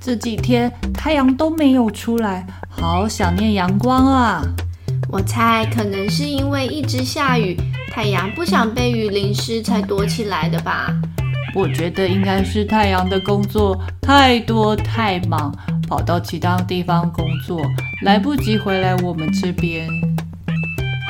[0.00, 4.42] 这几天太阳都没有出来，好想念阳光啊！
[5.10, 7.54] 我猜可能是因为一直下雨，
[7.92, 10.88] 太阳不想被雨淋湿才躲起来的吧。
[11.54, 15.54] 我觉得应该是太阳的工作太多太忙，
[15.86, 17.60] 跑到其他地方工作，
[18.02, 19.86] 来不及回来我们这边。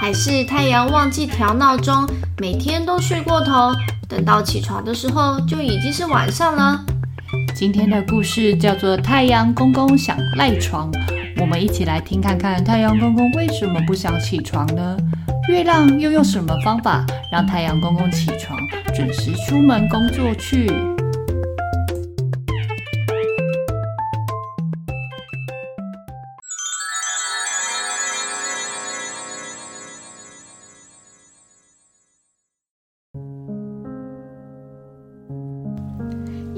[0.01, 3.73] 还是太阳忘记调闹钟，每天都睡过头，
[4.09, 6.85] 等到起床的时候就已经是晚上了。
[7.61, 10.91] 今天的故事叫做《太阳公公想赖床》，
[11.39, 14.97] 我们一起来听看看太阳公公为什么不想起床呢？
[15.47, 18.59] 月亮又用什么方法让太阳公公起床，
[18.95, 20.73] 准时出门工作去？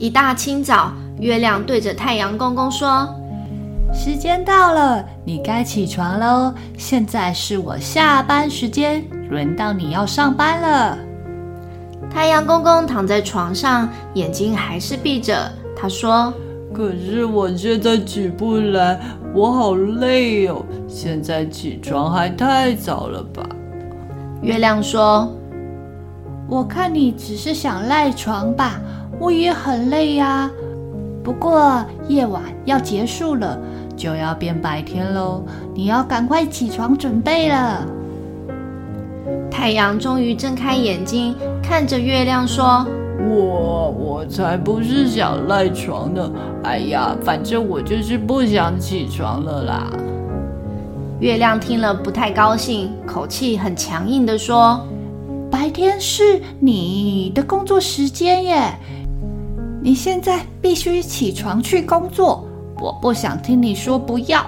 [0.03, 3.09] 一大清早，月亮对着太阳公公说
[3.95, 6.53] ：“时间到了，你该起床喽。
[6.77, 10.99] 现在是我下班时间，轮到你要上班了。”
[12.11, 15.49] 太阳公公躺在床上，眼睛还是闭着。
[15.77, 16.35] 他说
[16.75, 18.99] ：“可是我现在起不来，
[19.33, 20.67] 我好累哦。
[20.89, 23.49] 现在起床还太早了吧？”
[24.43, 25.33] 月亮说
[26.51, 28.81] ：“我看你只是想赖床吧。”
[29.23, 30.51] 我也很累呀，
[31.23, 33.57] 不过夜晚要结束了，
[33.97, 35.45] 就要变白天喽。
[35.73, 37.87] 你要赶快起床准备了。
[39.49, 42.85] 太阳终于睁开眼睛，看着月亮说
[43.31, 46.29] ：“我我才不是想赖床呢！
[46.65, 49.87] 哎呀，反正我就是不想起床了啦。”
[51.23, 54.85] 月亮听了不太高兴，口气很强硬的说
[55.49, 58.61] ：“白天是你的工作时间耶。”
[59.85, 62.47] 你现在必须起床去工作，
[62.79, 64.47] 我不想听你说不要。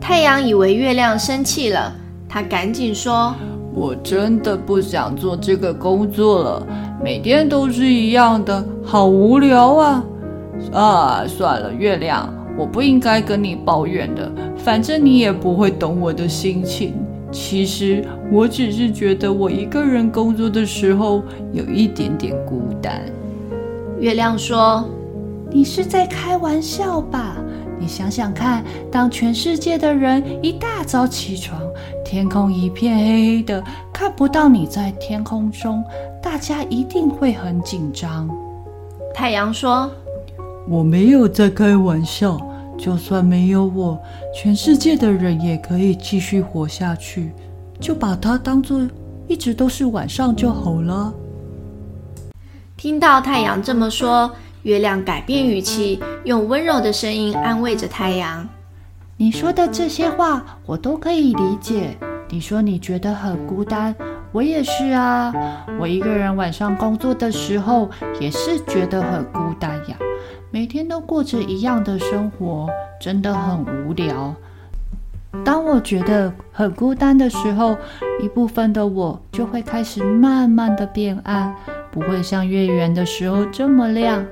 [0.00, 1.94] 太阳以为月亮生气了，
[2.26, 3.34] 他赶紧说
[3.74, 6.66] ：“我真的不想做这个工作了，
[7.04, 10.02] 每天都是一样的，好无聊啊！”
[10.72, 16.94] 啊，算了，月亮，我不应该跟你抱怨的，反正你也不会懂我的心情。
[17.30, 18.02] 其实
[18.32, 23.02] 我只是觉得我一个人工作的时候有一点点孤单。
[24.04, 24.84] 月亮说
[25.50, 27.36] ：“你是在开玩笑吧？
[27.80, 31.58] 你想想看，当全世界的人一大早起床，
[32.04, 33.04] 天空一片黑
[33.38, 33.64] 黑的，
[33.94, 35.82] 看不到你在天空中，
[36.22, 38.28] 大家一定会很紧张。”
[39.14, 39.90] 太阳说
[40.68, 42.38] ：“我没有在开玩笑，
[42.76, 43.98] 就算没有我，
[44.34, 47.32] 全世界的人也可以继续活下去，
[47.80, 48.86] 就把它当做
[49.26, 51.10] 一直都是晚上就好了。”
[52.84, 54.30] 听到太阳这么说，
[54.64, 58.46] 月亮改变语气，用温柔的声音安慰着太阳
[59.16, 61.96] ：“你说的这些话，我都可以理解。
[62.28, 63.94] 你说你觉得很孤单，
[64.32, 65.32] 我也是啊。
[65.80, 67.88] 我一个人晚上工作的时候，
[68.20, 69.96] 也是觉得很孤单呀。
[70.50, 72.68] 每天都过着一样的生活，
[73.00, 74.34] 真的很无聊。
[75.42, 77.78] 当我觉得很孤单的时候，
[78.22, 81.56] 一部分的我就会开始慢慢的变暗。”
[81.94, 84.26] 不会像月圆的时候这么亮。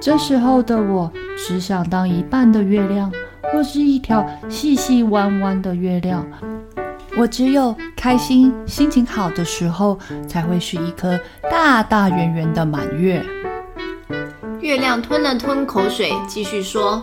[0.00, 3.10] 这时候的我只想当一半的月亮，
[3.52, 6.24] 或是一条细细弯弯的月亮。
[7.18, 11.18] 我只有开心、心情好的时候，才会是一颗
[11.50, 13.20] 大大圆圆的满月。
[14.60, 17.02] 月亮吞了吞口水，继续说：“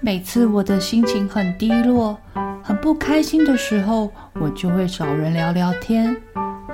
[0.00, 2.16] 每次我的心情很低落、
[2.62, 4.10] 很不开心的时候，
[4.40, 6.16] 我就会找人聊聊天。”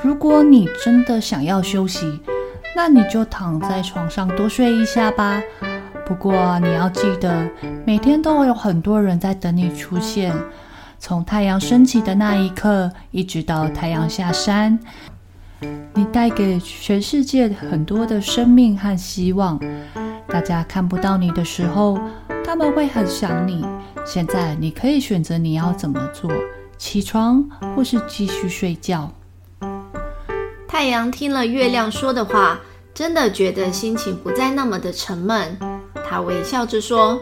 [0.01, 2.21] 如果你真的想要休息，
[2.75, 5.43] 那你就躺在床上多睡一下吧。
[6.07, 7.49] 不过你要记得，
[7.85, 10.35] 每天都会有很多人在等你出现。
[10.99, 14.79] 从太阳升起的那一刻，一直到太阳下山，
[15.95, 19.61] 你带给全世界很多的生命和希望。
[20.29, 21.99] 大家看不到你的时候，
[22.45, 23.65] 他们会很想你。
[24.05, 26.31] 现在你可以选择你要怎么做：
[26.79, 27.45] 起床，
[27.77, 29.13] 或是继续睡觉。
[30.73, 32.59] 太阳听了月亮说的话，
[32.95, 35.55] 真的觉得心情不再那么的沉闷。
[36.09, 37.21] 他微笑着说：“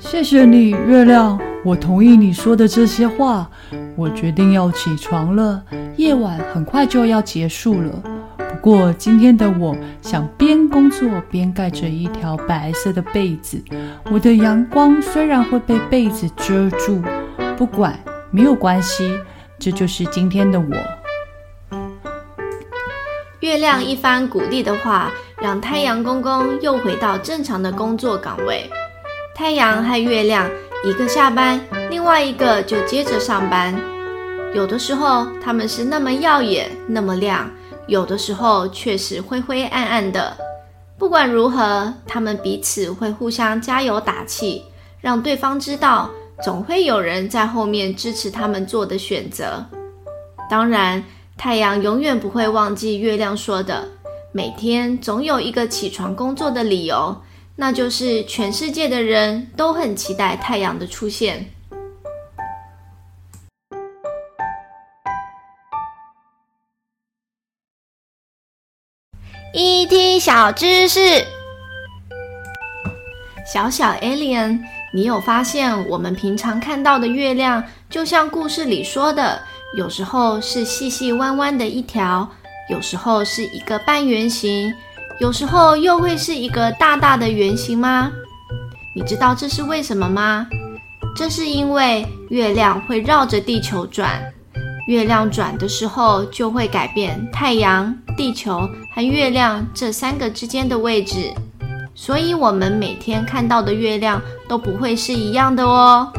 [0.00, 3.48] 谢谢你，月亮，我同意你说的这些话。
[3.94, 5.62] 我决定要起床了，
[5.96, 8.02] 夜晚很快就要结束了。”
[8.36, 13.62] 不过今天的我想边工作边盖着一条白色的被子，
[14.10, 17.00] 我的阳光虽然会被被子遮住，
[17.56, 17.96] 不管，
[18.32, 19.16] 没有关系，
[19.56, 20.66] 这就是今天的我。
[23.42, 28.70] 月亮一番鼓励的话，让太阳公公又回到正常的工作岗位。
[29.34, 30.48] 太阳和月亮
[30.84, 31.60] 一个下班，
[31.90, 33.74] 另外一个就接着上班。
[34.54, 37.50] 有的时候他们是那么耀眼，那么亮。
[37.88, 40.36] 有的时候却是灰灰暗暗的。
[40.96, 44.62] 不管如何，他们彼此会互相加油打气，
[45.00, 46.08] 让对方知道
[46.44, 49.66] 总会有人在后面支持他们做的选择。
[50.48, 51.02] 当然，
[51.42, 53.88] 太阳永远不会忘记月亮说的：
[54.30, 57.20] 每天总有一个起床工作的理由，
[57.56, 61.44] 那就是全世界的人都很期待太阳的出现。
[69.52, 71.00] ET 小知识，
[73.52, 74.60] 小小 Alien，
[74.94, 79.42] 你有发现我们平常看到的月亮，就像故事里说的，
[79.74, 82.28] 有时候是细细弯弯的一条，
[82.68, 84.72] 有时候是一个半圆形，
[85.18, 88.10] 有时候又会是一个大大的圆形吗？
[88.94, 90.46] 你知道这是为什么吗？
[91.16, 94.22] 这是因为月亮会绕着地球转。
[94.88, 101.32] 月亮转的时候，就会改变太阳、地球和月亮这三个之间的位置，
[101.94, 106.12] 所以我们每天看到的月亮都不会是一样的哦。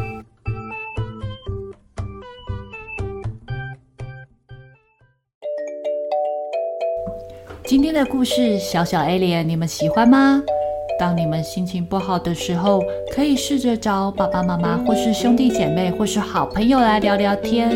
[7.74, 10.44] 今天的故事，小小 Alien，你们喜欢吗？
[11.00, 12.80] 当你们心情不好的时候，
[13.12, 17.72] 可以试着找爸爸妈妈，或是兄弟姐妹，或是好朋友来聊聊天。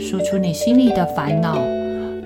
[0.00, 1.56] 说出你心里的烦恼。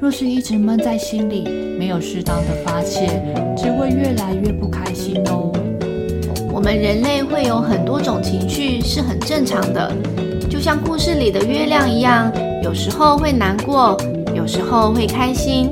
[0.01, 1.47] 若是一直闷在心里，
[1.79, 3.23] 没有适当的发泄，
[3.59, 5.53] 只会越来越不开心哦。
[6.51, 9.93] 我们人类会有很多种情绪，是很正常的。
[10.49, 12.33] 就像故事里的月亮一样，
[12.63, 13.95] 有时候会难过，
[14.35, 15.71] 有时候会开心。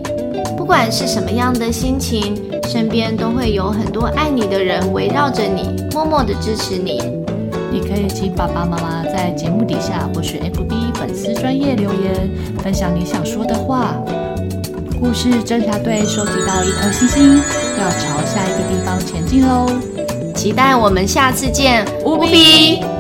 [0.61, 2.37] 不管是什么样的心情，
[2.69, 7.01] 身边都会有很多爱你的人围绕着你，默默的支持你。
[7.73, 12.31] 你可以请爸爸妈妈在节目底下或是 FB 粉丝专业留言，
[12.62, 13.97] 分享你想说的话。
[15.01, 17.37] 故事侦查队收集到一颗星星，
[17.79, 19.67] 要朝下一个地方前进喽！
[20.35, 23.00] 期待我们下次见，无比。